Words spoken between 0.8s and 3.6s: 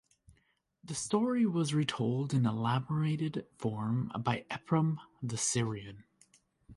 The story was retold in elaborated